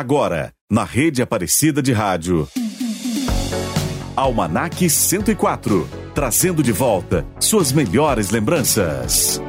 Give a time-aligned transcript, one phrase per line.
[0.00, 2.48] Agora, na rede Aparecida de Rádio.
[4.16, 9.42] Almanac 104, trazendo de volta suas melhores lembranças.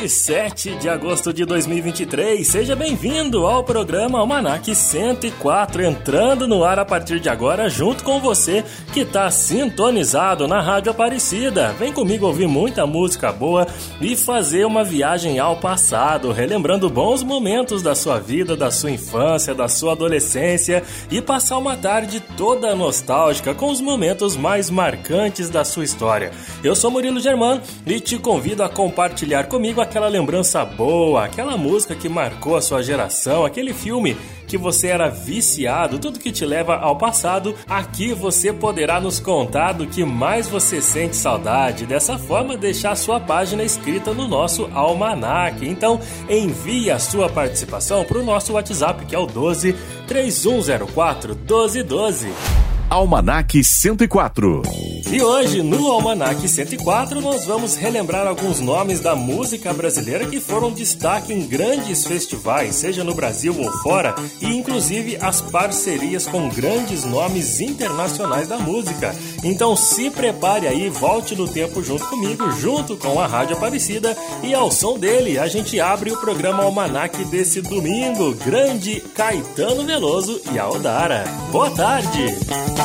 [0.00, 2.46] 27 de agosto de 2023.
[2.46, 8.20] Seja bem-vindo ao programa Almanac 104, entrando no ar a partir de agora, junto com
[8.20, 11.72] você que está sintonizado na Rádio Aparecida.
[11.78, 13.66] Vem comigo ouvir muita música boa
[13.98, 19.54] e fazer uma viagem ao passado, relembrando bons momentos da sua vida, da sua infância,
[19.54, 25.64] da sua adolescência e passar uma tarde toda nostálgica com os momentos mais marcantes da
[25.64, 26.32] sua história.
[26.62, 31.94] Eu sou Murilo Germano e te convido a compartilhar comigo aquela lembrança boa, aquela música
[31.94, 36.76] que marcou a sua geração, aquele filme que você era viciado, tudo que te leva
[36.76, 41.86] ao passado, aqui você poderá nos contar do que mais você sente saudade.
[41.86, 45.66] Dessa forma, deixar sua página escrita no nosso almanac.
[45.66, 49.74] Então, envie a sua participação para o nosso WhatsApp, que é o 12
[50.06, 52.75] 3104 1212.
[52.88, 54.62] Almanac 104.
[55.10, 60.72] E hoje, no Almanac 104, nós vamos relembrar alguns nomes da música brasileira que foram
[60.72, 67.04] destaque em grandes festivais, seja no Brasil ou fora, e inclusive as parcerias com grandes
[67.04, 69.14] nomes internacionais da música.
[69.42, 74.54] Então se prepare aí, volte no tempo junto comigo, junto com a Rádio Aparecida, e
[74.54, 80.58] ao som dele a gente abre o programa Almanac desse domingo, grande Caetano Veloso e
[80.58, 81.24] Aldara.
[81.50, 82.75] Boa tarde!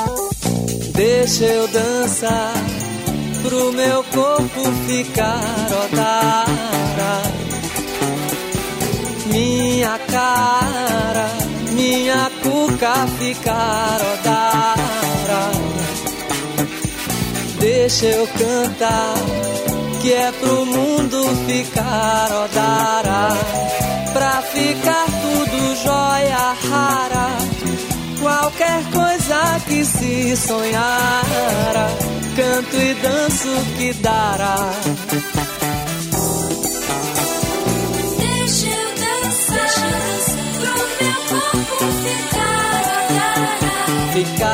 [0.93, 2.53] Deixa eu dançar
[3.41, 5.41] pro meu corpo ficar
[5.85, 7.21] odara.
[9.27, 11.29] Minha cara,
[11.71, 15.51] minha cuca ficar odara.
[17.59, 19.15] Deixa eu cantar,
[20.01, 23.29] que é pro mundo ficar odara.
[24.13, 27.60] Pra ficar tudo jóia rara
[28.21, 31.87] qualquer coisa que se sonhara,
[32.35, 34.55] canto e danço que dará.
[38.17, 39.69] Deixa eu dançar,
[40.55, 42.93] pro meu corpo ficar,
[44.13, 44.50] ficar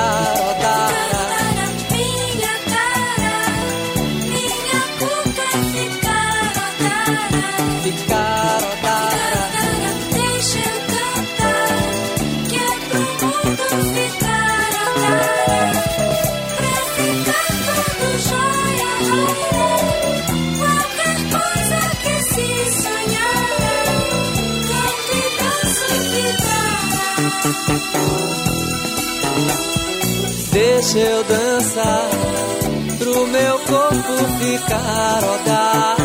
[30.98, 32.10] Deixa eu dançar
[32.98, 35.96] pro meu corpo ficar odara.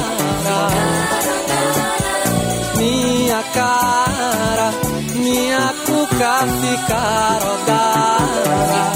[2.77, 4.71] Minha cara,
[5.15, 8.93] minha cuca ficar odara.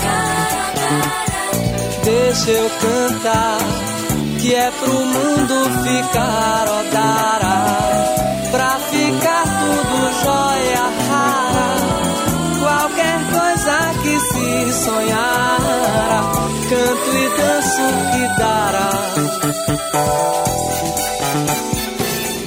[2.04, 3.58] Deixa eu cantar,
[4.38, 7.56] que é pro mundo ficar odara.
[8.50, 11.05] Pra ficar tudo jóia
[14.16, 16.30] que se sonhar,
[16.70, 18.90] canto e danço que dará.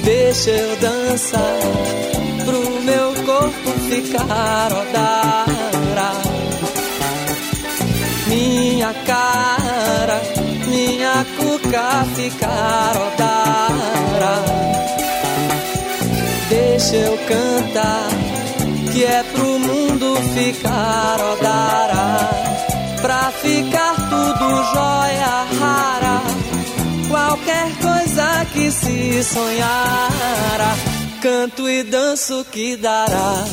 [0.02, 1.58] Deixa eu dançar
[2.44, 6.12] pro meu corpo ficar odara.
[8.26, 10.22] Minha cara,
[10.66, 14.34] minha cuca ficar odara.
[16.48, 18.08] Deixa eu cantar
[18.92, 19.79] que é pro mundo
[20.22, 22.30] ficar odara,
[23.00, 26.22] pra ficar tudo jóia rara,
[27.08, 30.76] qualquer coisa que se sonhara,
[31.22, 33.44] canto e danço que dará.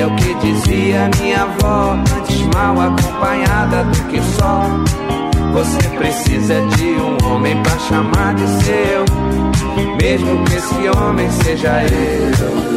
[0.00, 4.62] É o que dizia minha avó, antes mal acompanhada do que só.
[5.52, 9.04] Você precisa de um homem pra chamar de seu,
[10.00, 12.74] mesmo que esse homem seja eu.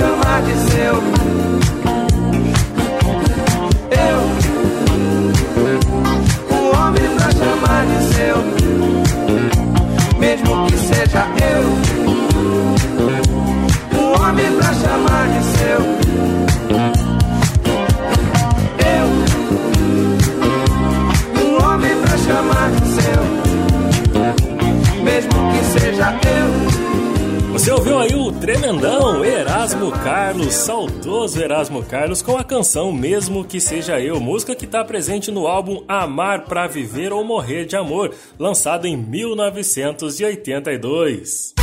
[0.00, 0.99] chamar de seu
[27.70, 33.60] Você ouviu aí o tremendão Erasmo Carlos, saudoso Erasmo Carlos, com a canção Mesmo Que
[33.60, 38.12] Seja Eu, música que está presente no álbum Amar Pra Viver ou Morrer de Amor,
[38.36, 41.54] lançado em 1982.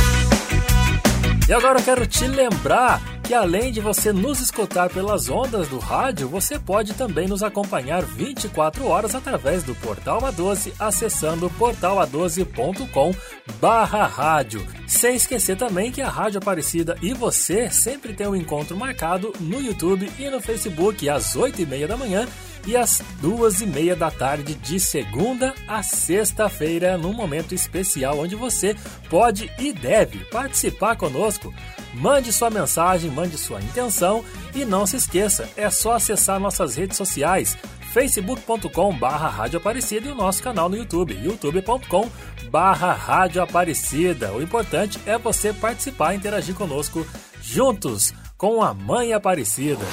[1.46, 5.78] E agora eu quero te lembrar que além de você nos escutar pelas ondas do
[5.78, 13.14] rádio, você pode também nos acompanhar 24 horas através do Portal A12, acessando portala12.com
[13.60, 14.66] barra rádio.
[14.86, 19.60] Sem esquecer também que a Rádio Aparecida e você sempre tem um encontro marcado no
[19.60, 22.26] YouTube e no Facebook às 8 e meia da manhã
[22.66, 28.34] e às duas e meia da tarde de segunda a sexta-feira, num momento especial onde
[28.34, 28.76] você
[29.08, 31.52] pode e deve participar conosco.
[31.94, 34.24] Mande sua mensagem, mande sua intenção
[34.54, 37.56] e não se esqueça, é só acessar nossas redes sociais
[37.92, 42.08] facebook.com barra Rádio Aparecida e o nosso canal no YouTube, youtube.com
[42.50, 44.32] barra Rádio Aparecida.
[44.32, 47.06] O importante é você participar e interagir conosco
[47.42, 49.84] juntos com a Mãe Aparecida.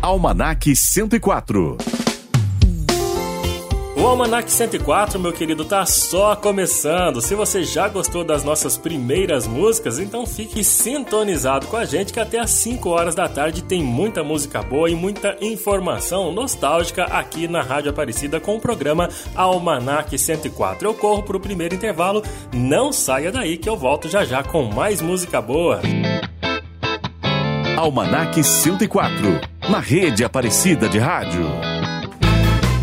[0.00, 1.76] Almanac 104
[4.00, 7.20] o Almanac 104, meu querido, tá só começando.
[7.20, 12.18] Se você já gostou das nossas primeiras músicas, então fique sintonizado com a gente que
[12.18, 17.46] até às 5 horas da tarde tem muita música boa e muita informação nostálgica aqui
[17.46, 20.88] na Rádio Aparecida com o programa Almanac 104.
[20.88, 22.22] Eu corro pro primeiro intervalo,
[22.54, 25.80] não saia daí que eu volto já já com mais música boa.
[27.76, 31.79] Almanac 104, na rede Aparecida de Rádio.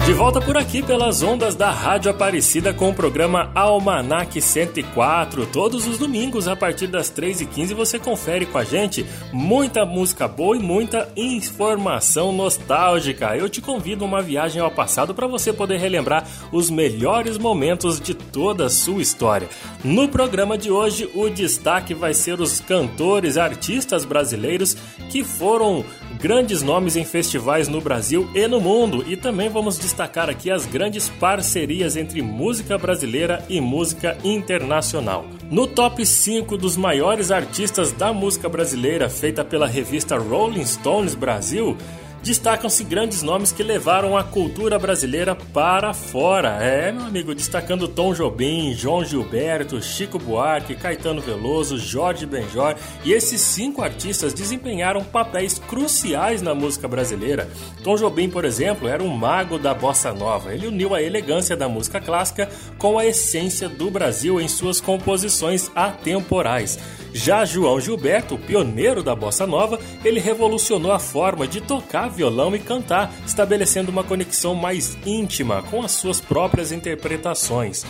[0.08, 5.46] De volta por aqui pelas ondas da Rádio Aparecida com o programa Almanac 104.
[5.48, 10.56] Todos os domingos, a partir das 3h15, você confere com a gente muita música boa
[10.56, 13.36] e muita informação nostálgica.
[13.36, 18.00] Eu te convido a uma viagem ao passado para você poder relembrar os melhores momentos
[18.00, 19.50] de toda a sua história.
[19.84, 24.74] No programa de hoje, o destaque vai ser os cantores, artistas brasileiros
[25.10, 25.84] que foram
[26.18, 29.04] grandes nomes em festivais no Brasil e no mundo.
[29.08, 35.26] E também vamos destacar aqui as grandes parcerias entre música brasileira e música internacional.
[35.50, 41.78] No top 5 dos maiores artistas da música brasileira, feita pela revista Rolling Stones Brasil,
[42.28, 46.62] destacam-se grandes nomes que levaram a cultura brasileira para fora.
[46.62, 52.76] É, meu amigo, destacando Tom Jobim, João Gilberto, Chico Buarque, Caetano Veloso, Jorge Benjor.
[53.06, 57.50] E esses cinco artistas desempenharam papéis cruciais na música brasileira.
[57.82, 60.54] Tom Jobim, por exemplo, era um mago da bossa nova.
[60.54, 65.72] Ele uniu a elegância da música clássica com a essência do Brasil em suas composições
[65.74, 66.78] atemporais.
[67.18, 72.60] Já João Gilberto, pioneiro da bossa nova, ele revolucionou a forma de tocar violão e
[72.60, 77.84] cantar, estabelecendo uma conexão mais íntima com as suas próprias interpretações.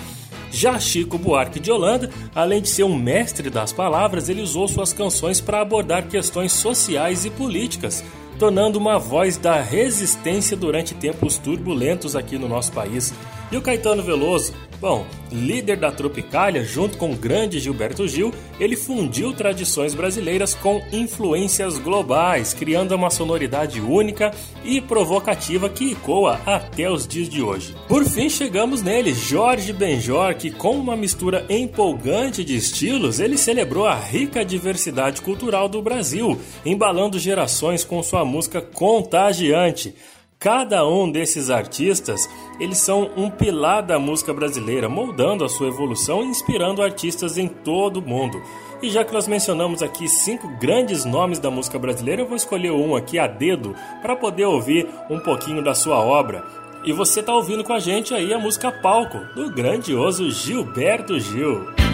[0.50, 4.94] Já Chico Buarque de Holanda, além de ser um mestre das palavras, ele usou suas
[4.94, 8.06] canções para abordar questões sociais e políticas,
[8.40, 13.14] tornando uma voz da resistência durante tempos turbulentos aqui no nosso país.
[13.52, 14.54] E o Caetano Veloso?
[14.80, 20.84] Bom, líder da Tropicália, junto com o grande Gilberto Gil, ele fundiu tradições brasileiras com
[20.92, 24.32] influências globais, criando uma sonoridade única
[24.64, 27.76] e provocativa que ecoa até os dias de hoje.
[27.88, 33.88] Por fim, chegamos nele, Jorge Benjor, que com uma mistura empolgante de estilos, ele celebrou
[33.88, 39.96] a rica diversidade cultural do Brasil, embalando gerações com sua música contagiante.
[40.40, 42.30] Cada um desses artistas,
[42.60, 47.48] eles são um pilar da música brasileira, moldando a sua evolução e inspirando artistas em
[47.48, 48.40] todo o mundo.
[48.80, 52.72] E já que nós mencionamos aqui cinco grandes nomes da música brasileira, eu vou escolher
[52.72, 56.46] um aqui a dedo para poder ouvir um pouquinho da sua obra.
[56.86, 61.87] E você está ouvindo com a gente aí a música Palco, do grandioso Gilberto Gil.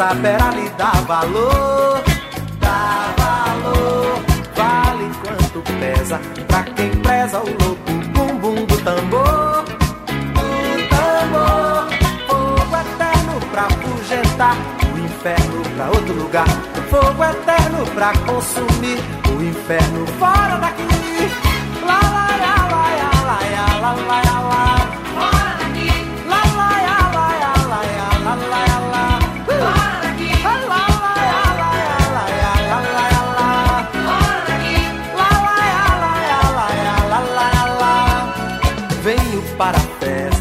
[0.00, 2.02] Saberá lhe dar valor.
[2.58, 4.22] Dá valor,
[4.56, 6.18] vale quanto pesa.
[6.48, 9.62] Pra quem preza o louco bumbum do tambor.
[10.36, 11.86] Do tambor,
[12.26, 14.56] fogo eterno pra afugentar.
[14.94, 16.48] O inferno pra outro lugar.
[16.88, 18.98] Fogo eterno pra consumir.
[19.28, 20.89] O inferno fora daqui.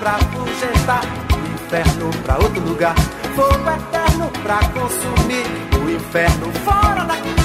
[0.00, 1.02] Pra afugentar,
[1.34, 2.94] o inferno pra outro lugar,
[3.36, 5.46] fogo eterno pra consumir,
[5.78, 7.39] o inferno fora daqui.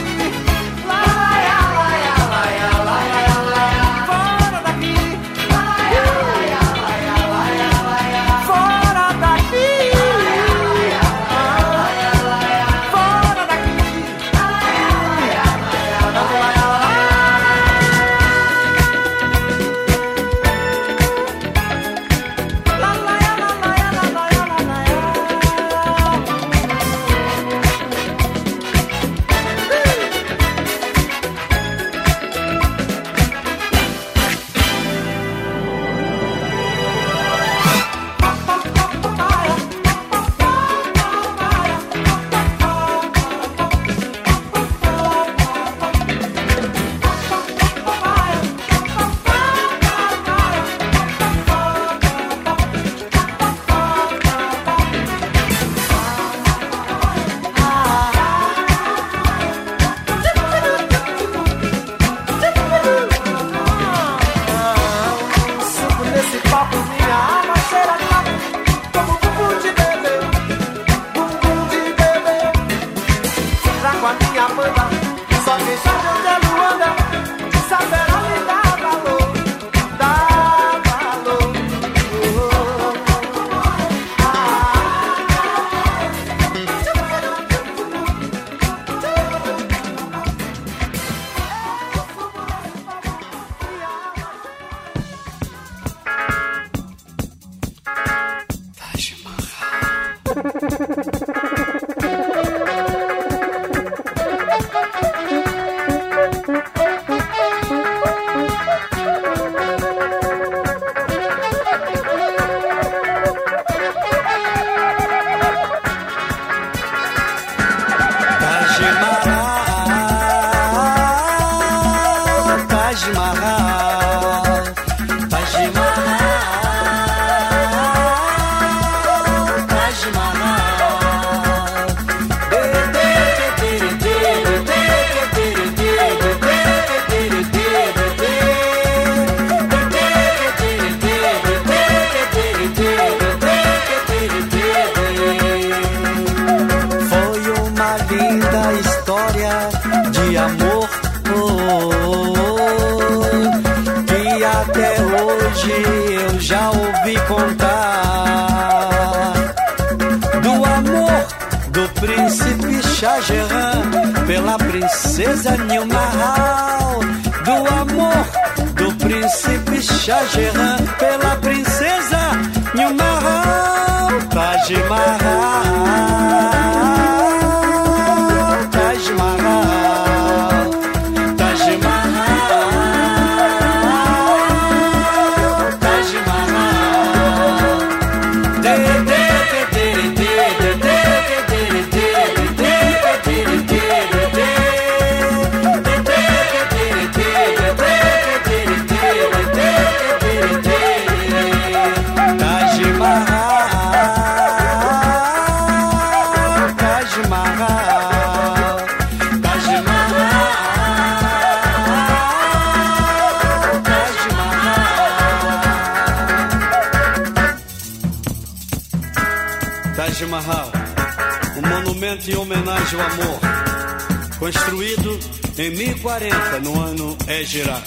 [224.45, 225.19] Construído
[225.57, 227.81] em 1040 no ano Égira.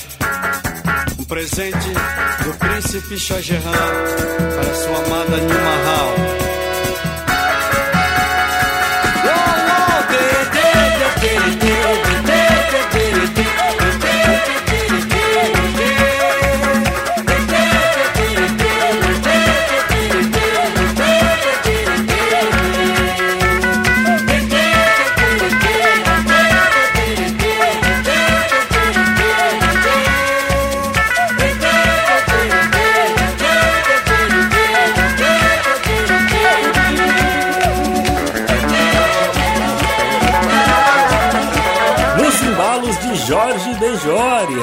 [1.16, 1.88] Um presente
[2.42, 6.47] do príncipe Shah Jahan para sua amada Nilmahal.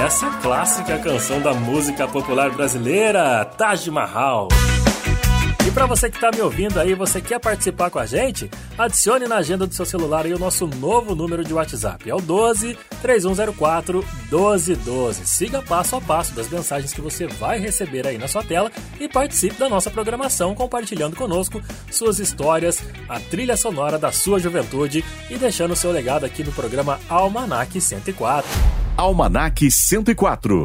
[0.06, 4.48] Essa clássica canção da música popular brasileira, Taj Mahal.
[5.66, 8.48] E para você que tá me ouvindo aí, você quer participar com a gente?
[8.78, 12.08] Adicione na agenda do seu celular aí o nosso novo número de WhatsApp.
[12.08, 15.26] É o 12 3104 1212.
[15.26, 19.10] Siga passo a passo das mensagens que você vai receber aí na sua tela e
[19.10, 25.36] participe da nossa programação compartilhando conosco suas histórias, a trilha sonora da sua juventude e
[25.36, 28.85] deixando seu legado aqui no programa Almanac 104.
[28.98, 30.64] Almanac 104.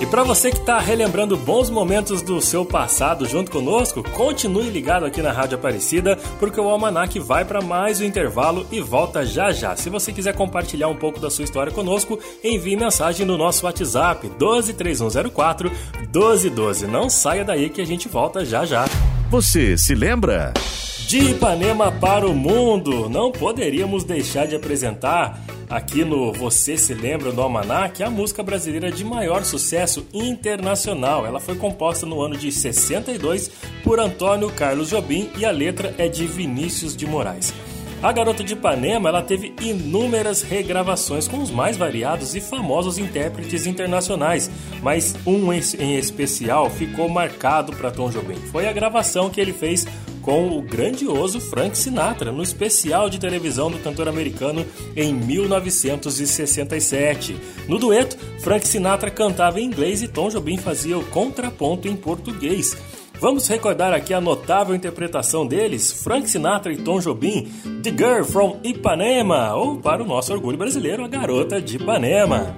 [0.00, 5.04] E para você que está relembrando bons momentos do seu passado junto conosco, continue ligado
[5.04, 9.52] aqui na Rádio Aparecida, porque o Almanac vai para mais um intervalo e volta já
[9.52, 9.76] já.
[9.76, 14.26] Se você quiser compartilhar um pouco da sua história conosco, envie mensagem no nosso WhatsApp
[14.30, 15.70] 123104
[16.12, 16.86] 1212.
[16.88, 18.86] Não saia daí que a gente volta já já.
[19.30, 20.52] Você se lembra?
[21.10, 27.32] De Ipanema para o Mundo, não poderíamos deixar de apresentar aqui no Você Se Lembra
[27.32, 31.26] do Almanac a música brasileira de maior sucesso internacional.
[31.26, 33.50] Ela foi composta no ano de 62
[33.82, 37.52] por Antônio Carlos Jobim e a letra é de Vinícius de Moraes.
[38.00, 43.66] A Garota de Ipanema ela teve inúmeras regravações com os mais variados e famosos intérpretes
[43.66, 44.48] internacionais,
[44.80, 48.36] mas um em especial ficou marcado para Tom Jobim.
[48.52, 49.86] Foi a gravação que ele fez
[50.30, 54.64] com o grandioso Frank Sinatra no especial de televisão do cantor americano
[54.94, 57.36] em 1967.
[57.66, 62.76] No dueto, Frank Sinatra cantava em inglês e Tom Jobim fazia o contraponto em português.
[63.18, 67.50] Vamos recordar aqui a notável interpretação deles, Frank Sinatra e Tom Jobim,
[67.82, 72.56] The Girl from Ipanema, ou para o nosso orgulho brasileiro, a Garota de Ipanema.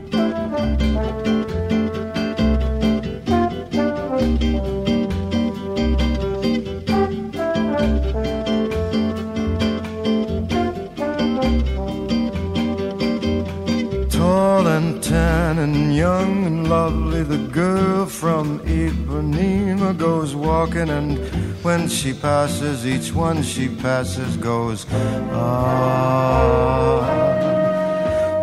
[15.59, 21.19] And young and lovely, the girl from Ipanema goes walking, and
[21.65, 24.87] when she passes, each one she passes goes,
[25.33, 26.03] ah.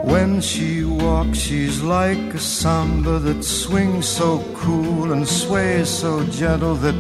[0.04, 6.76] When she walks, she's like a samba that swings so cool and sways so gentle
[6.76, 6.96] that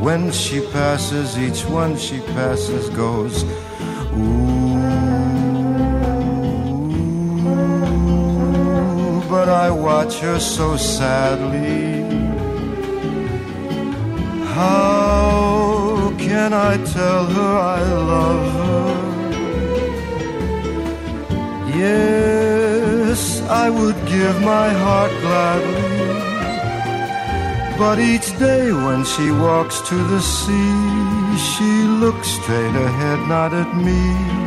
[0.00, 3.44] when she passes, each one she passes goes,
[4.16, 4.51] ooh.
[10.04, 12.02] Watch her so sadly.
[14.46, 18.88] How can I tell her I love her?
[21.84, 25.90] Yes, I would give my heart gladly.
[27.78, 30.80] But each day when she walks to the sea,
[31.50, 31.70] she
[32.02, 34.41] looks straight ahead, not at me.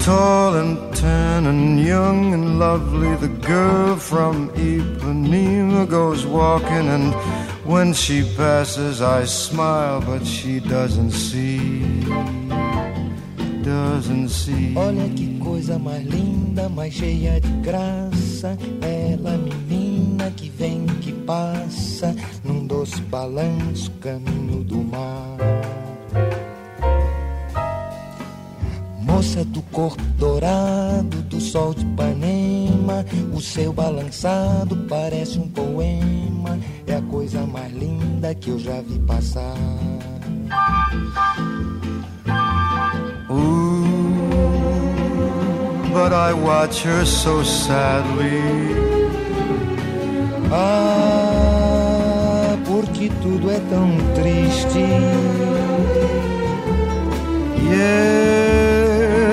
[0.00, 7.12] Tall and tan and young and lovely, the girl from Ipanema goes walking, and
[7.64, 12.04] when she passes, I smile, but she doesn't see.
[13.62, 14.74] Doesn't see.
[14.74, 18.56] Olha que coisa mais linda, mais cheia de graça.
[18.80, 25.39] Ela, menina que vem, que passa, num doce balanço, caminho do mar.
[29.72, 36.58] Corpo dourado, do sol de Ipanema, o seu balançado parece um poema.
[36.86, 39.54] É a coisa mais linda que eu já vi passar.
[43.30, 43.84] Ooh,
[45.92, 48.42] but I watch her so sadly.
[50.52, 51.36] Ah,
[52.66, 54.80] porque tudo é tão triste.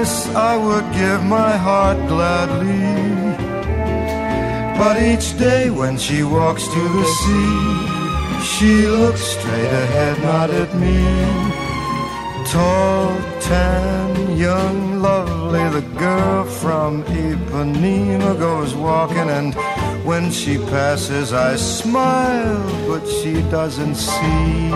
[0.08, 2.80] Yes, I would give my heart gladly.
[4.80, 7.60] But each day when she walks to the sea,
[8.52, 11.00] she looks straight ahead, not at me.
[12.54, 19.54] Tall, tan, young, lovely, the girl from Ipanema goes walking, and
[20.06, 24.72] when she passes, I smile, but she doesn't see.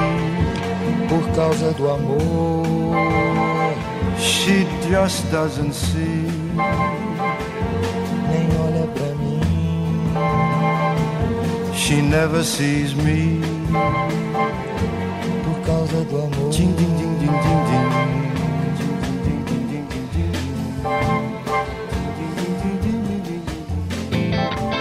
[1.08, 3.31] Por causa do amor,
[4.22, 6.28] She just doesn't see.
[8.30, 9.42] nem olha pra mim.
[11.74, 13.42] She never sees me.
[15.44, 16.50] Por causa do amor.
[16.52, 18.02] Ding, ding, ding, ding, ding, ding.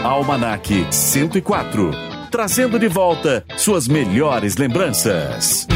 [0.05, 1.91] Almanac 104.
[2.31, 5.67] Trazendo de volta suas melhores lembranças.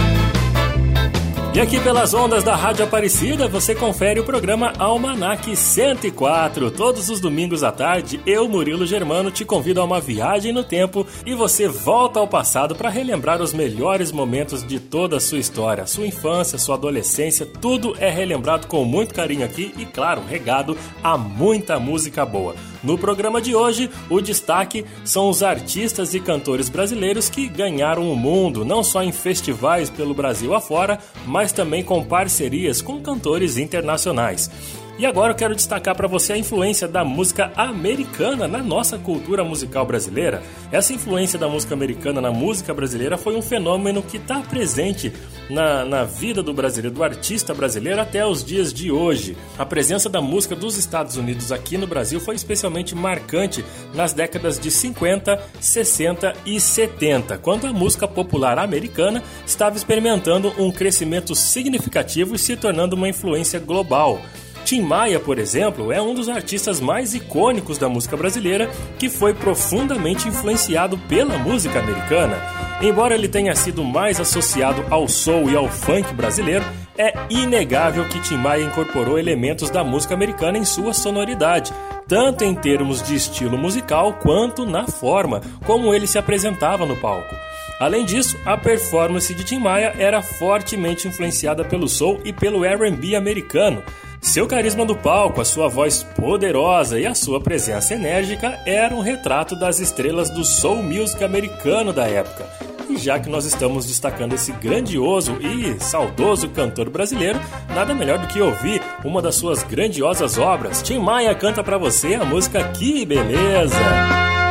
[1.55, 6.69] E aqui pelas ondas da Rádio Aparecida, você confere o programa Almanac 104.
[6.73, 11.07] Todos os domingos à tarde, eu, Murilo Germano, te convido a uma viagem no tempo
[11.25, 15.87] e você volta ao passado para relembrar os melhores momentos de toda a sua história.
[15.87, 21.17] Sua infância, sua adolescência, tudo é relembrado com muito carinho aqui e, claro, regado a
[21.17, 22.57] muita música boa.
[22.85, 28.15] No programa de hoje, o destaque são os artistas e cantores brasileiros que ganharam o
[28.15, 34.51] mundo, não só em festivais pelo Brasil afora, mas também com parcerias com cantores internacionais.
[34.97, 39.43] E agora eu quero destacar para você a influência da música americana na nossa cultura
[39.43, 40.41] musical brasileira.
[40.71, 45.13] Essa influência da música americana na música brasileira foi um fenômeno que está presente
[45.51, 49.37] na, na vida do brasileiro, do artista brasileiro até os dias de hoje.
[49.59, 54.61] A presença da música dos Estados Unidos aqui no Brasil foi especialmente marcante nas décadas
[54.61, 62.37] de 50, 60 e 70, quando a música popular americana estava experimentando um crescimento significativo
[62.37, 64.21] e se tornando uma influência global.
[64.65, 69.35] Tim Maia, por exemplo, é um dos artistas mais icônicos da música brasileira que foi
[69.35, 72.37] profundamente influenciado pela música americana.
[72.81, 76.65] Embora ele tenha sido mais associado ao soul e ao funk brasileiro,
[76.97, 81.71] é inegável que Tim Maia incorporou elementos da música americana em sua sonoridade,
[82.09, 87.35] tanto em termos de estilo musical quanto na forma como ele se apresentava no palco.
[87.81, 93.17] Além disso, a performance de Tim Maia era fortemente influenciada pelo soul e pelo R&B
[93.17, 93.83] americano.
[94.25, 99.03] Seu carisma do palco, a sua voz poderosa e a sua presença enérgica eram um
[99.03, 102.49] retrato das estrelas do soul music americano da época.
[102.89, 107.39] E já que nós estamos destacando esse grandioso e saudoso cantor brasileiro,
[107.75, 110.83] nada melhor do que ouvir uma das suas grandiosas obras.
[110.83, 114.44] Tim Maia canta pra você a música Que Beleza!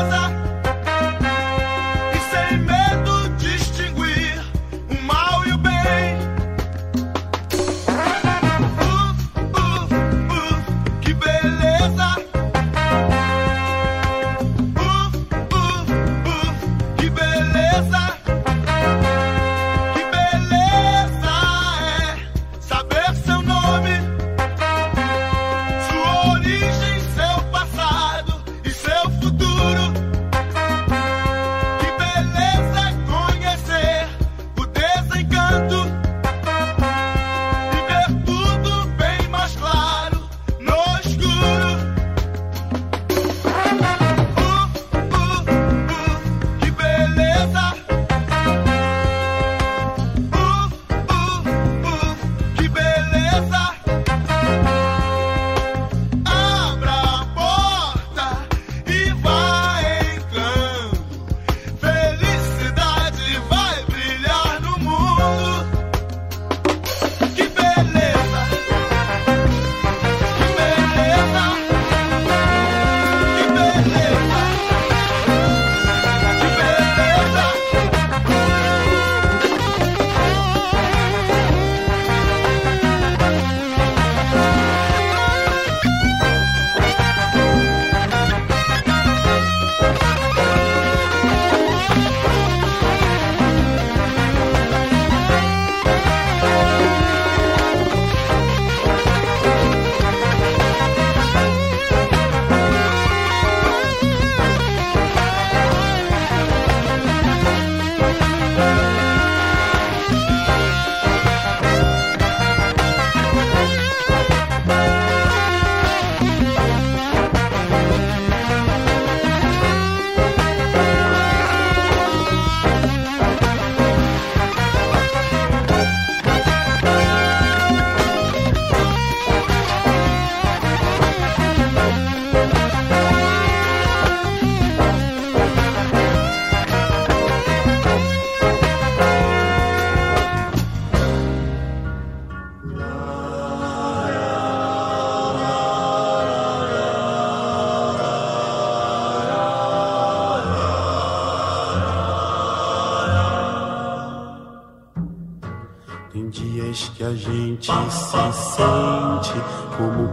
[0.00, 0.30] Pureza.
[0.36, 0.39] E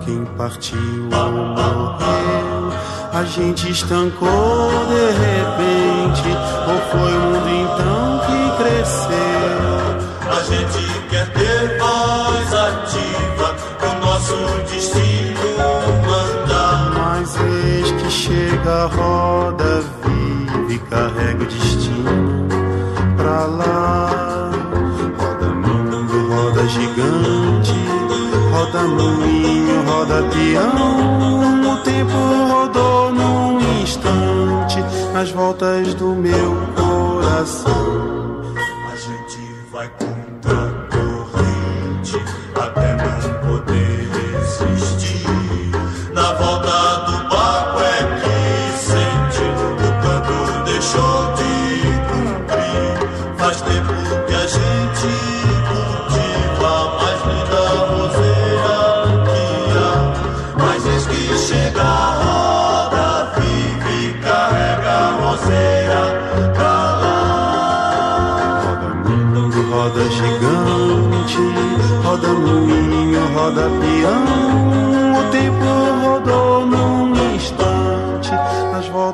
[0.08, 0.80] quem partiu
[1.12, 2.72] ou morreu.
[3.12, 6.30] A gente estancou de repente,
[6.66, 9.68] ou foi o mundo então que cresceu?
[10.32, 14.36] A gente quer ter voz ativa, o nosso
[14.72, 15.48] destino
[16.06, 16.92] mandar.
[16.96, 19.84] Mas eis que chega a roda
[30.38, 31.74] peão.
[31.74, 32.18] O tempo
[32.50, 34.80] rodou num instante
[35.14, 38.07] nas voltas do meu coração.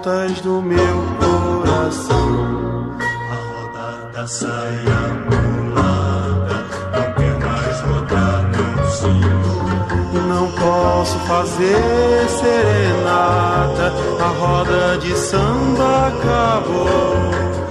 [0.03, 2.97] Voltas do meu coração.
[2.99, 10.27] A roda da saia mulata não quer mais rodar no Senhor.
[10.27, 17.13] Não posso fazer serenata, a roda de samba acabou.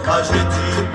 [0.07, 0.92] A gente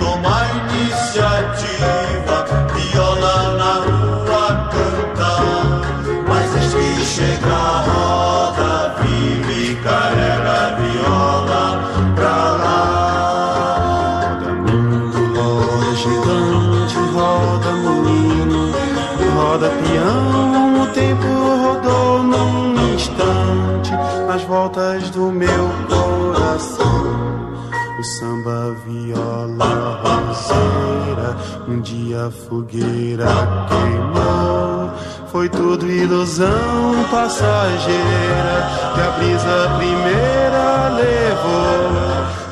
[31.68, 33.28] um dia a fogueira
[33.68, 34.92] queimou.
[35.32, 41.88] Foi tudo ilusão passageira que a brisa primeira levou.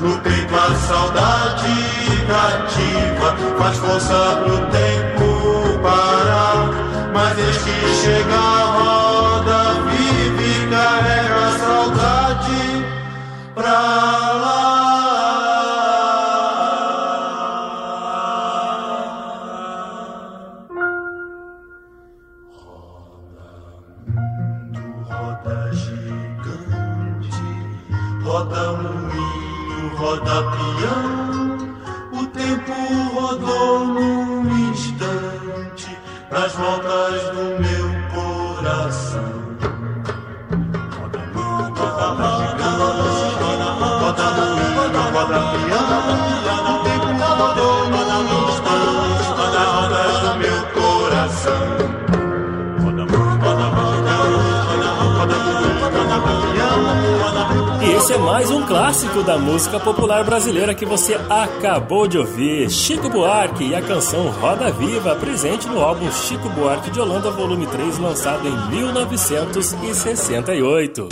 [0.01, 1.85] No peito a saudade
[2.27, 6.69] cativa, faz força pro tempo parar.
[7.13, 12.85] Mas eis que chega a roda viva e carrega a saudade
[13.55, 14.24] pra
[58.13, 62.69] é mais um clássico da música popular brasileira que você acabou de ouvir.
[62.69, 67.65] Chico Buarque e a canção Roda Viva, presente no álbum Chico Buarque de Holanda, volume
[67.65, 71.09] 3, lançado em 1968.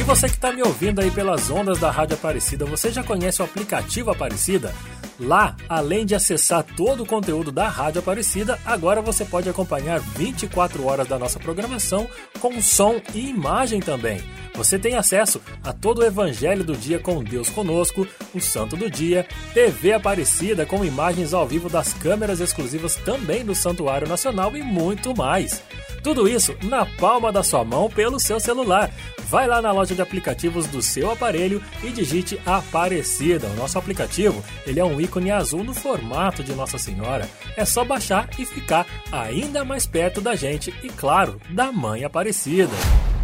[0.00, 3.42] E você que está me ouvindo aí pelas ondas da Rádio Aparecida, você já conhece
[3.42, 4.74] o aplicativo Aparecida?
[5.18, 10.84] Lá, além de acessar todo o conteúdo da Rádio Aparecida, agora você pode acompanhar 24
[10.84, 12.06] horas da nossa programação
[12.38, 14.22] com som e imagem também.
[14.54, 18.90] Você tem acesso a todo o Evangelho do Dia com Deus Conosco, o Santo do
[18.90, 24.62] Dia, TV Aparecida com imagens ao vivo das câmeras exclusivas também do Santuário Nacional e
[24.62, 25.62] muito mais.
[26.02, 28.90] Tudo isso na palma da sua mão pelo seu celular.
[29.28, 33.48] Vai lá na loja de aplicativos do seu aparelho e digite Aparecida.
[33.48, 37.28] O nosso aplicativo ele é um ícone azul no formato de Nossa Senhora.
[37.56, 42.74] É só baixar e ficar ainda mais perto da gente e, claro, da Mãe Aparecida.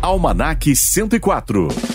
[0.00, 1.91] Almanac 104.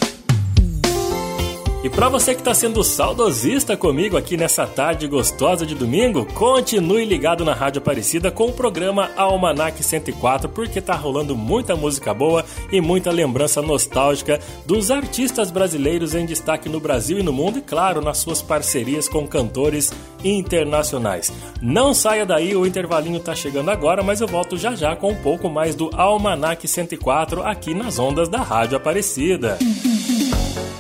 [1.87, 7.05] E para você que está sendo saudosista comigo aqui nessa tarde gostosa de domingo, continue
[7.05, 12.43] ligado na Rádio Aparecida com o programa Almanac 104, porque tá rolando muita música boa
[12.73, 17.61] e muita lembrança nostálgica dos artistas brasileiros em destaque no Brasil e no mundo, e
[17.61, 19.93] claro, nas suas parcerias com cantores
[20.25, 21.31] internacionais.
[21.61, 25.21] Não saia daí, o intervalinho tá chegando agora, mas eu volto já já com um
[25.21, 29.57] pouco mais do Almanac 104 aqui nas ondas da Rádio Aparecida.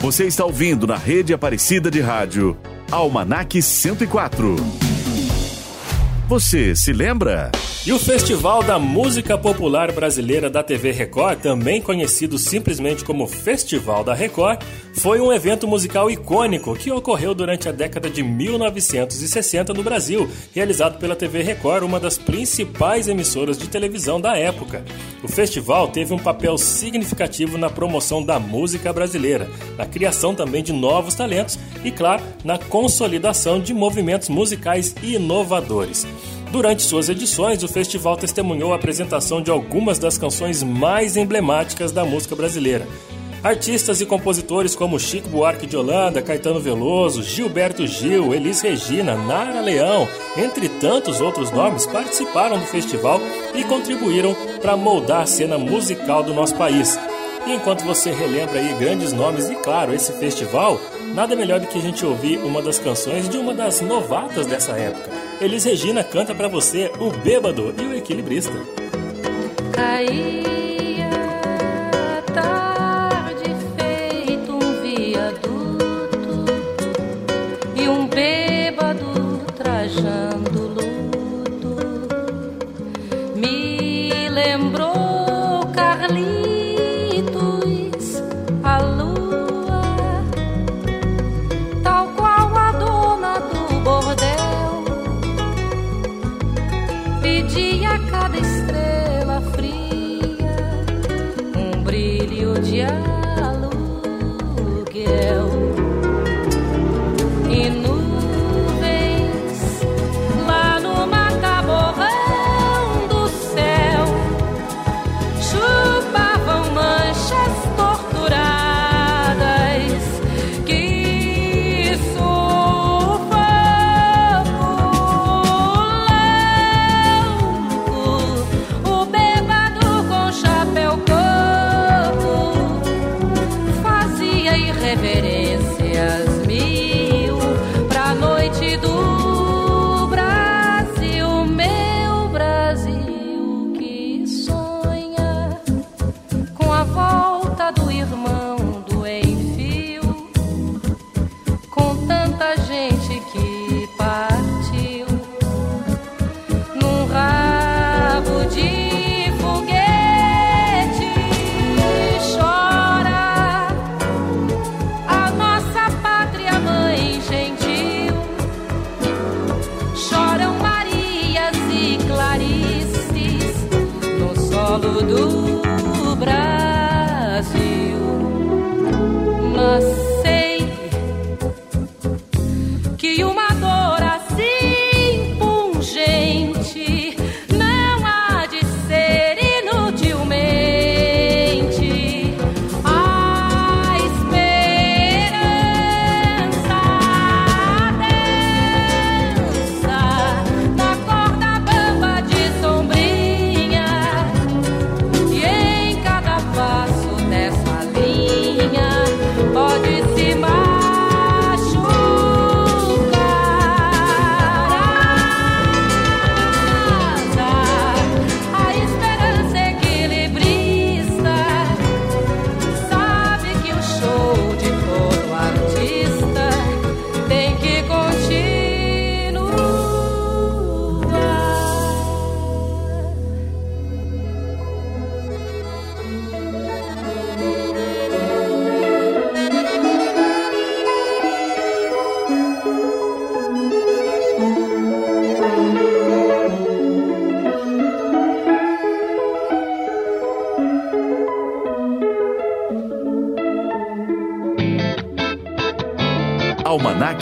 [0.07, 2.57] Você está ouvindo na rede Aparecida de Rádio
[2.89, 4.55] Almanac 104.
[6.29, 7.51] Você se lembra?
[7.85, 14.01] E o Festival da Música Popular Brasileira da TV Record, também conhecido simplesmente como Festival
[14.01, 14.61] da Record,
[14.97, 20.97] foi um evento musical icônico que ocorreu durante a década de 1960 no Brasil, realizado
[20.97, 24.83] pela TV Record, uma das principais emissoras de televisão da época.
[25.23, 30.73] O festival teve um papel significativo na promoção da música brasileira, na criação também de
[30.73, 36.07] novos talentos e, claro, na consolidação de movimentos musicais inovadores.
[36.51, 42.03] Durante suas edições, o festival testemunhou a apresentação de algumas das canções mais emblemáticas da
[42.03, 42.87] música brasileira.
[43.43, 49.61] Artistas e compositores como Chico Buarque de Holanda, Caetano Veloso, Gilberto Gil, Elis Regina, Nara
[49.61, 53.21] Leão, entre tantos outros nomes, participaram do festival
[53.53, 56.99] e contribuíram para moldar a cena musical do nosso país.
[57.45, 60.81] E enquanto você relembra aí grandes nomes e, claro, esse festival,
[61.13, 64.73] nada melhor do que a gente ouvir uma das canções de uma das novatas dessa
[64.73, 65.09] época.
[65.39, 68.76] Elis Regina canta para você O Bêbado e o Equilibrista.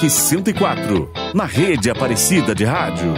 [0.06, 3.12] Almanac 104, na rede Aparecida de Rádio.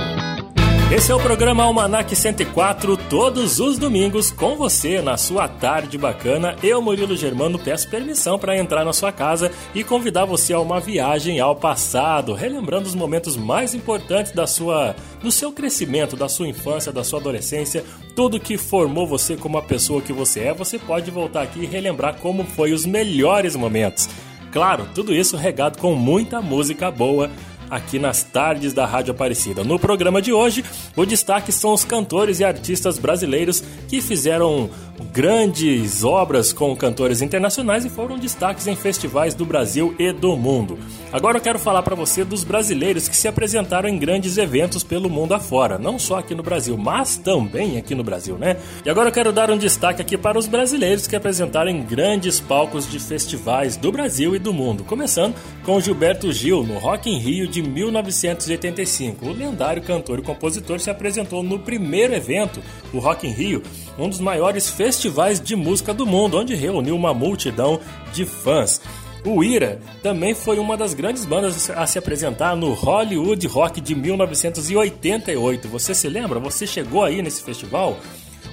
[0.90, 6.56] Esse é o programa Almanac 104, todos os domingos, com você na sua tarde bacana.
[6.64, 10.80] Eu, Murilo Germano, peço permissão para entrar na sua casa e convidar você a uma
[10.80, 16.48] viagem ao passado, relembrando os momentos mais importantes da sua, do seu crescimento, da sua
[16.48, 17.84] infância, da sua adolescência,
[18.16, 20.54] tudo que formou você como a pessoa que você é.
[20.54, 24.08] Você pode voltar aqui e relembrar como foi os melhores momentos.
[24.52, 27.30] Claro, tudo isso regado com muita música boa
[27.70, 29.64] aqui nas tardes da Rádio Aparecida.
[29.64, 30.64] No programa de hoje,
[30.96, 34.70] o destaque são os cantores e artistas brasileiros que fizeram
[35.14, 40.78] grandes obras com cantores internacionais e foram destaques em festivais do Brasil e do mundo.
[41.12, 45.10] Agora eu quero falar para você dos brasileiros que se apresentaram em grandes eventos pelo
[45.10, 48.58] mundo afora, não só aqui no Brasil, mas também aqui no Brasil, né?
[48.86, 52.40] E agora eu quero dar um destaque aqui para os brasileiros que apresentaram em grandes
[52.40, 57.18] palcos de festivais do Brasil e do mundo, começando com Gilberto Gil no Rock in
[57.18, 59.26] Rio de 1985.
[59.26, 62.62] O lendário cantor e compositor se apresentou no primeiro evento,
[62.94, 63.64] o Rock in Rio,
[63.98, 67.80] um dos maiores festivais de música do mundo, onde reuniu uma multidão
[68.14, 68.82] de fãs.
[69.26, 73.94] O Ira também foi uma das grandes bandas a se apresentar no Hollywood Rock de
[73.94, 75.68] 1988.
[75.68, 76.40] Você se lembra?
[76.40, 77.98] Você chegou aí nesse festival?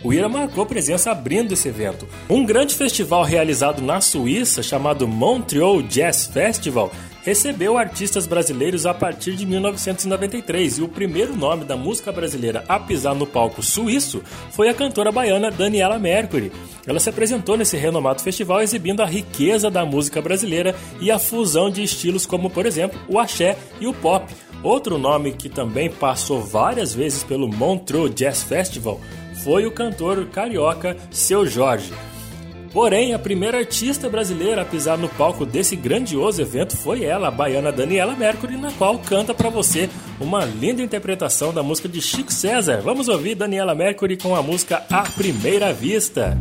[0.03, 2.07] O Ira marcou presença abrindo esse evento.
[2.29, 6.93] Um grande festival realizado na Suíça, chamado Montreal Jazz Festival,
[7.25, 12.79] recebeu artistas brasileiros a partir de 1993 e o primeiro nome da música brasileira a
[12.79, 16.53] pisar no palco suíço foi a cantora baiana Daniela Mercury.
[16.87, 21.71] Ela se apresentou nesse renomado festival exibindo a riqueza da música brasileira e a fusão
[21.71, 24.31] de estilos como, por exemplo, o axé e o pop.
[24.63, 29.01] Outro nome que também passou várias vezes pelo Montreux Jazz Festival
[29.43, 31.93] foi o cantor carioca Seu Jorge.
[32.75, 37.31] Porém, a primeira artista brasileira a pisar no palco desse grandioso evento foi ela, a
[37.31, 39.89] baiana Daniela Mercury, na qual canta para você
[40.21, 42.81] uma linda interpretação da música de Chico César.
[42.83, 46.37] Vamos ouvir Daniela Mercury com a música À Primeira Vista.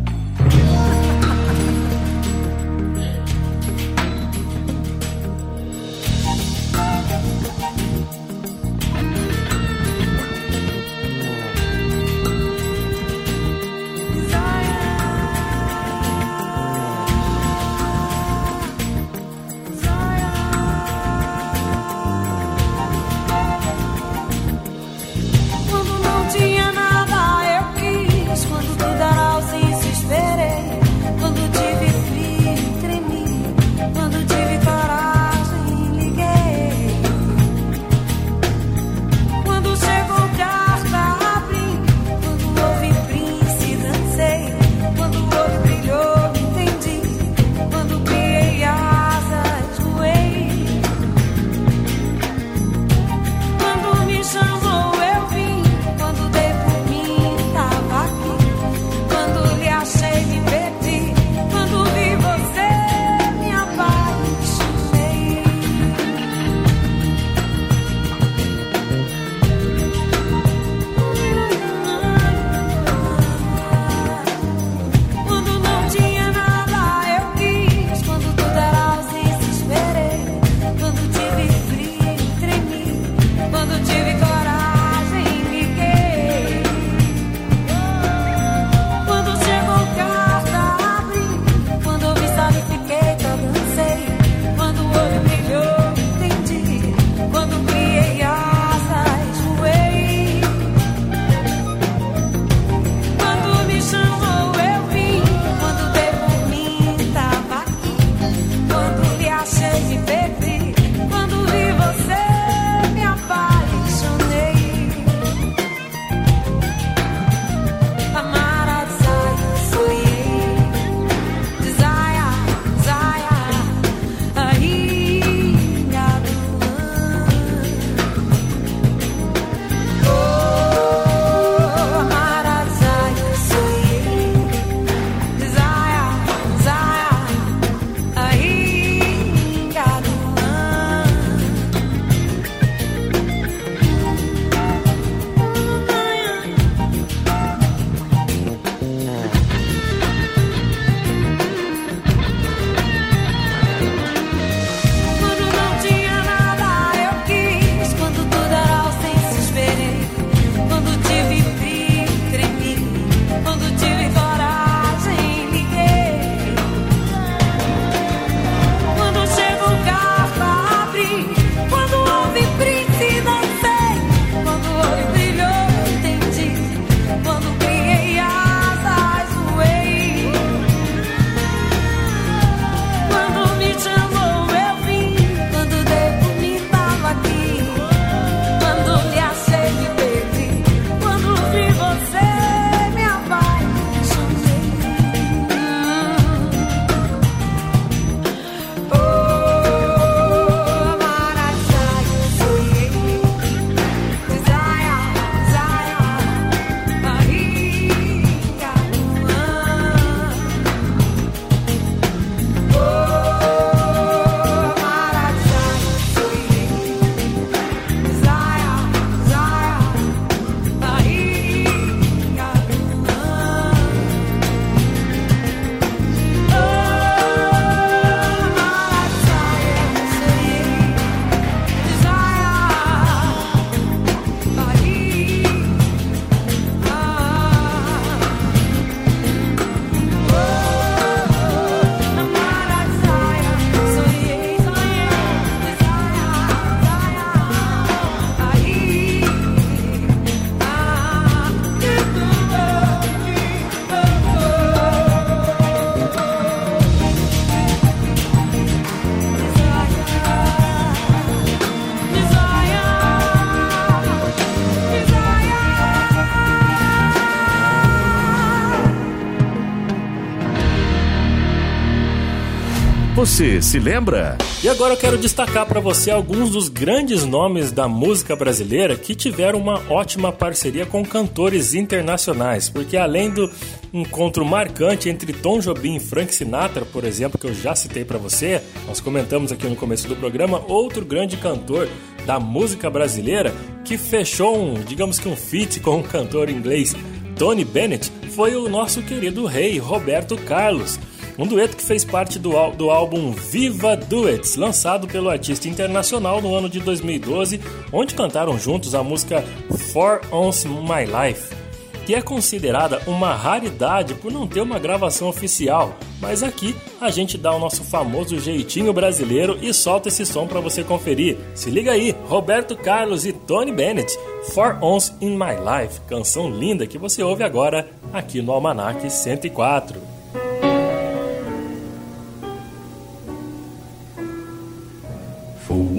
[273.33, 274.37] Você se lembra?
[274.63, 279.15] E agora eu quero destacar para você alguns dos grandes nomes da música brasileira que
[279.15, 283.49] tiveram uma ótima parceria com cantores internacionais, porque além do
[283.91, 288.19] encontro marcante entre Tom Jobim e Frank Sinatra, por exemplo, que eu já citei para
[288.19, 291.89] você, nós comentamos aqui no começo do programa, outro grande cantor
[292.27, 293.51] da música brasileira
[293.83, 296.95] que fechou um, digamos que um feat com um cantor inglês,
[297.35, 300.99] Tony Bennett, foi o nosso querido rei Roberto Carlos.
[301.37, 306.53] Um dueto que fez parte do, do álbum Viva Duets, lançado pelo artista internacional no
[306.55, 307.59] ano de 2012,
[307.91, 309.43] onde cantaram juntos a música
[309.91, 311.63] For Ons My Life
[312.05, 315.95] que é considerada uma raridade por não ter uma gravação oficial.
[316.19, 320.59] Mas aqui a gente dá o nosso famoso jeitinho brasileiro e solta esse som para
[320.59, 321.37] você conferir.
[321.53, 324.17] Se liga aí, Roberto Carlos e Tony Bennett,
[324.53, 330.12] For Ons in My Life, canção linda que você ouve agora aqui no Almanac 104.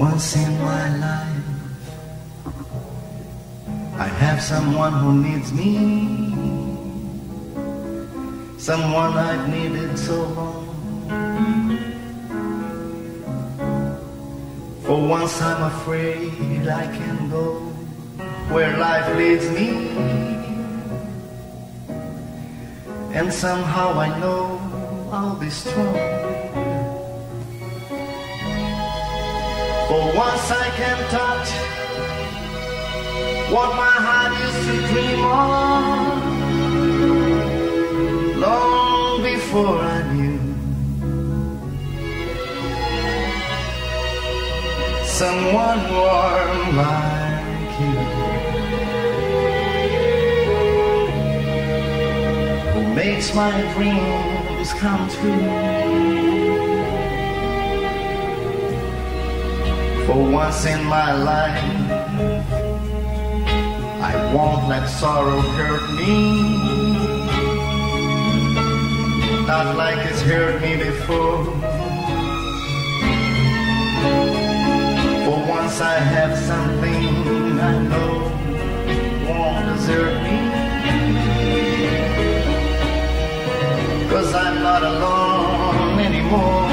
[0.04, 1.48] Once in my life,
[4.06, 5.72] I have someone who needs me.
[8.58, 10.66] Someone I've needed so long.
[14.84, 17.46] For once I'm afraid I can go
[18.52, 19.68] where life leads me.
[23.18, 24.42] And somehow I know
[25.10, 26.23] I'll be strong.
[29.94, 31.50] For once I can touch
[33.54, 35.58] what my heart used to dream of
[38.44, 40.38] long before I knew
[45.04, 47.94] someone warm like you
[52.72, 56.43] who makes my dreams come true.
[60.06, 61.64] For once in my life,
[64.10, 66.34] I won't let sorrow hurt me.
[69.46, 71.44] Not like it's hurt me before.
[75.24, 78.34] For once I have something I know
[79.28, 80.38] won't desert me.
[84.10, 86.63] Cause I'm not alone anymore.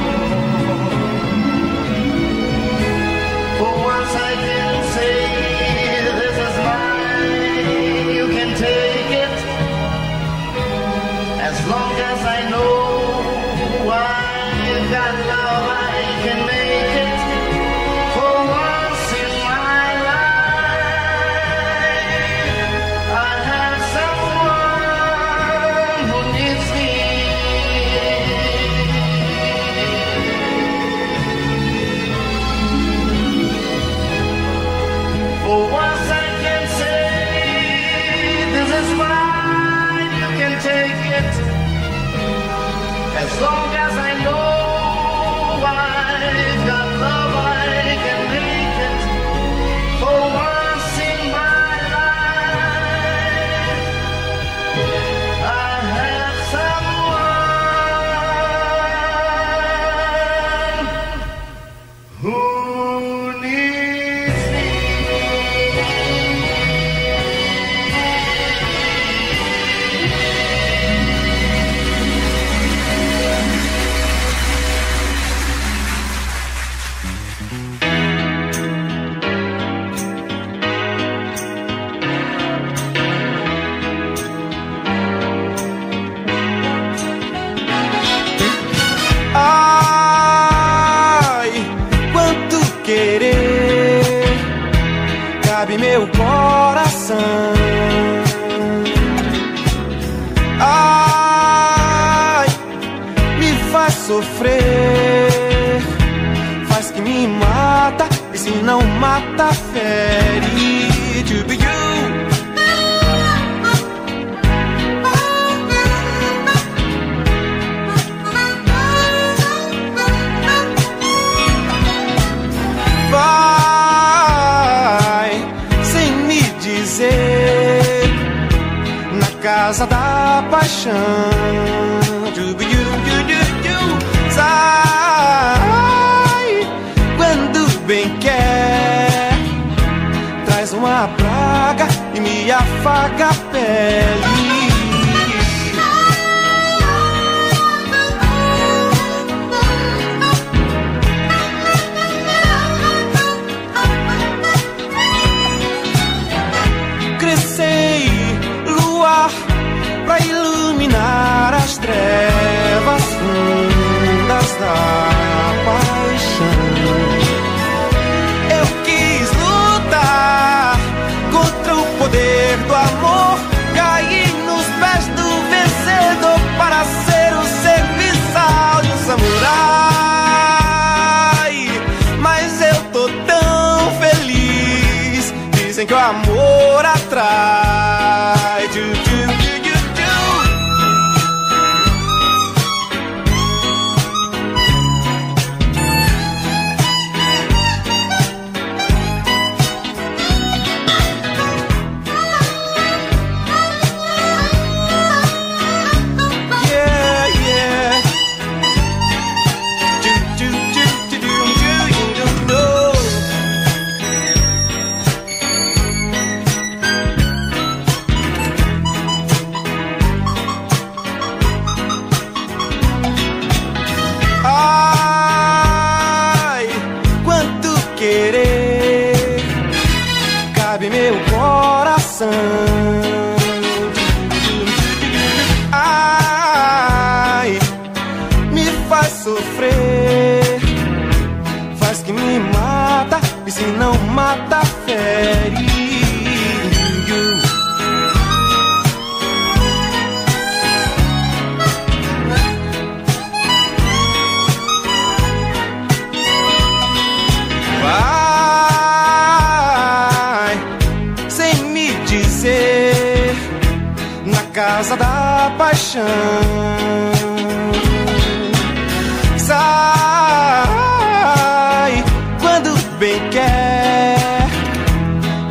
[273.02, 274.16] Bem quer,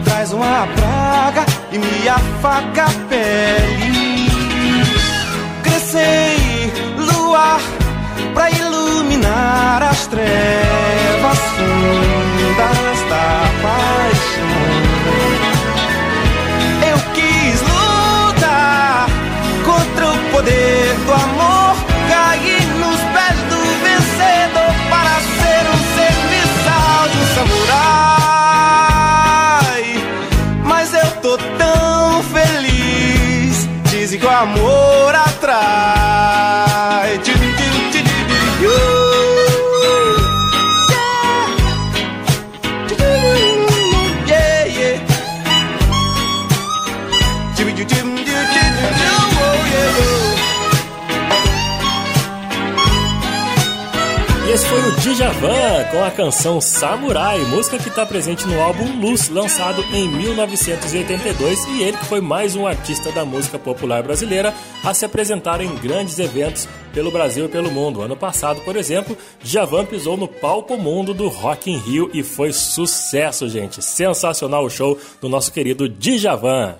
[0.05, 3.89] traz uma praga e me afaga a pele.
[34.41, 34.89] Amor
[55.21, 61.62] Djavan com a canção Samurai, música que está presente no álbum Luz, lançado em 1982,
[61.66, 65.77] e ele que foi mais um artista da música popular brasileira a se apresentar em
[65.77, 68.01] grandes eventos pelo Brasil e pelo mundo.
[68.01, 72.51] Ano passado, por exemplo, Djavan pisou no palco mundo do Rock in Rio e foi
[72.51, 73.85] sucesso, gente.
[73.85, 76.77] Sensacional o show do nosso querido Djavan.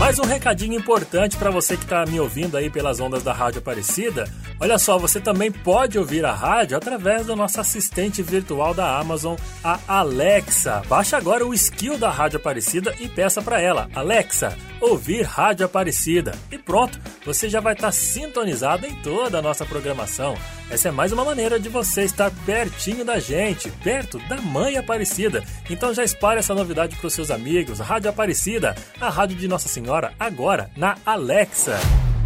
[0.00, 3.58] Mais um recadinho importante para você que está me ouvindo aí pelas ondas da Rádio
[3.58, 4.24] Aparecida.
[4.58, 9.36] Olha só, você também pode ouvir a rádio através da nossa assistente virtual da Amazon,
[9.62, 10.80] a Alexa.
[10.88, 16.32] Baixe agora o skill da Rádio Aparecida e peça para ela, Alexa, ouvir Rádio Aparecida.
[16.50, 20.34] E pronto, você já vai estar sintonizado em toda a nossa programação.
[20.70, 25.42] Essa é mais uma maneira de você estar pertinho da gente, perto da Mãe Aparecida.
[25.68, 27.80] Então já espalhe essa novidade para os seus amigos.
[27.80, 31.76] Rádio Aparecida, a rádio de Nossa Senhora, agora na Alexa.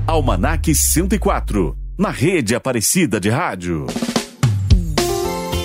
[0.06, 3.86] Almanac 104, na rede Aparecida de Rádio.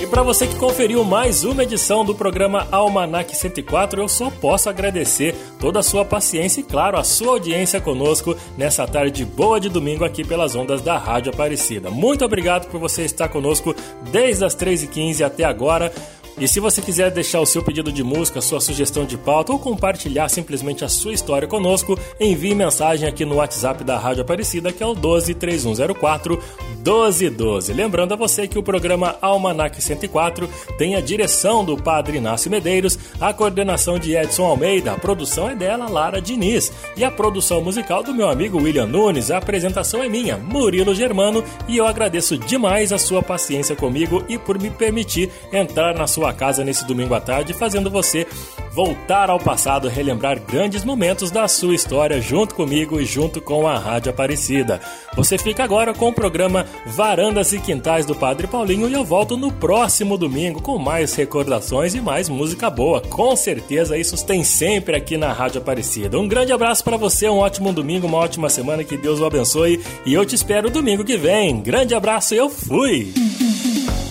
[0.01, 4.69] E para você que conferiu mais uma edição do programa Almanac 104, eu só posso
[4.69, 9.67] agradecer toda a sua paciência e, claro, a sua audiência conosco nessa tarde boa de
[9.67, 11.91] domingo aqui pelas ondas da Rádio Aparecida.
[11.91, 13.75] Muito obrigado por você estar conosco
[14.09, 15.91] desde as 3h15 até agora.
[16.39, 19.59] E se você quiser deixar o seu pedido de música, sua sugestão de pauta ou
[19.59, 24.81] compartilhar simplesmente a sua história conosco, envie mensagem aqui no WhatsApp da Rádio Aparecida, que
[24.81, 26.41] é o 12 3104
[26.79, 27.73] 1212.
[27.73, 32.97] Lembrando a você que o programa Almanac 104 tem a direção do Padre Inácio Medeiros,
[33.19, 38.01] a coordenação de Edson Almeida, a produção é dela, Lara Diniz, e a produção musical
[38.01, 39.29] do meu amigo William Nunes.
[39.29, 44.37] A apresentação é minha, Murilo Germano, e eu agradeço demais a sua paciência comigo e
[44.37, 48.27] por me permitir entrar na sua casa nesse domingo à tarde, fazendo você
[48.71, 53.77] voltar ao passado, relembrar grandes momentos da sua história junto comigo e junto com a
[53.77, 54.79] Rádio Aparecida.
[55.15, 59.35] Você fica agora com o programa Varandas e Quintais do Padre Paulinho e eu volto
[59.35, 63.01] no próximo domingo com mais recordações e mais música boa.
[63.01, 66.19] Com certeza isso tem sempre aqui na Rádio Aparecida.
[66.19, 69.83] Um grande abraço para você, um ótimo domingo, uma ótima semana, que Deus o abençoe
[70.05, 71.59] e eu te espero domingo que vem.
[71.59, 73.11] Grande abraço, eu fui!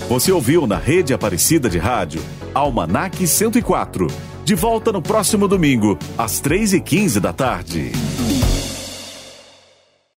[0.07, 2.23] Você ouviu na rede Aparecida de Rádio
[2.55, 4.07] Almanac 104.
[4.45, 7.93] De volta no próximo domingo, às 3h15 da tarde.